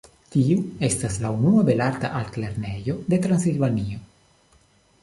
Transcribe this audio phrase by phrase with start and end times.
[0.35, 4.05] Tiu estis la unua belarta altlernejo de Transilvanio.